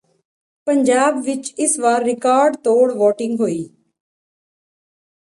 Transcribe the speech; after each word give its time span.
ਪੰਜਾਬ 0.67 1.21
ਵਿਚ 1.23 1.53
ਇਸ 1.57 1.77
ਵਾਰ 1.79 2.03
ਰਿਕਾਰਡ 2.03 2.55
ਤੋੜ 2.55 2.91
ਵੋਟਿੰਗ 2.91 3.39
ਹੋਈ 3.39 3.63